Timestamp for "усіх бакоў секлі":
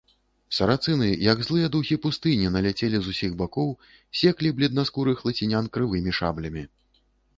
3.15-4.49